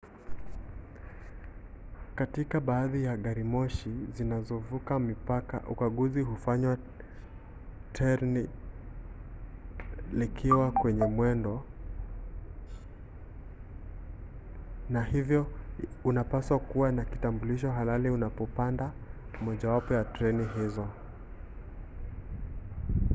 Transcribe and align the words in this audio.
katika 2.15 2.59
baadhi 2.59 3.03
ya 3.03 3.17
garimoshi 3.17 3.89
zinazovuka 4.15 4.99
mipaka 4.99 5.61
ukaguzi 5.69 6.21
hufanywa 6.21 6.77
terni 7.93 8.49
likiwa 10.13 10.71
kwenye 10.71 11.05
mwendo 11.05 11.63
na 14.89 15.03
hivyo 15.03 15.47
unapaswa 16.03 16.59
kuwa 16.59 16.91
na 16.91 17.05
kitambulisho 17.05 17.71
halali 17.71 18.09
unapopanda 18.09 18.91
mojawapo 19.41 19.93
ya 19.93 20.03
treni 20.03 20.45
hizo 20.45 20.87